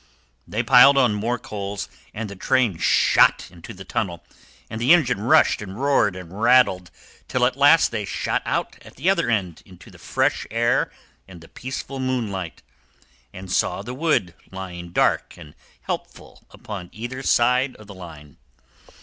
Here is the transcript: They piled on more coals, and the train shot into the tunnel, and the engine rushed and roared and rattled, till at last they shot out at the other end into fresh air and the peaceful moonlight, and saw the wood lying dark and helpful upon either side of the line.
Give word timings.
They 0.47 0.63
piled 0.63 0.97
on 0.97 1.13
more 1.13 1.37
coals, 1.37 1.87
and 2.11 2.27
the 2.27 2.35
train 2.35 2.79
shot 2.79 3.47
into 3.51 3.71
the 3.71 3.85
tunnel, 3.85 4.23
and 4.67 4.81
the 4.81 4.93
engine 4.95 5.19
rushed 5.21 5.61
and 5.61 5.79
roared 5.79 6.15
and 6.15 6.41
rattled, 6.41 6.89
till 7.27 7.45
at 7.45 7.55
last 7.55 7.91
they 7.91 8.03
shot 8.03 8.41
out 8.43 8.77
at 8.81 8.95
the 8.95 9.11
other 9.11 9.29
end 9.29 9.61
into 9.63 9.95
fresh 9.99 10.47
air 10.49 10.91
and 11.27 11.39
the 11.39 11.47
peaceful 11.47 11.99
moonlight, 11.99 12.63
and 13.31 13.51
saw 13.51 13.83
the 13.83 13.93
wood 13.93 14.33
lying 14.51 14.89
dark 14.89 15.37
and 15.37 15.53
helpful 15.81 16.47
upon 16.49 16.89
either 16.91 17.21
side 17.21 17.75
of 17.75 17.85
the 17.85 17.93
line. 17.93 18.37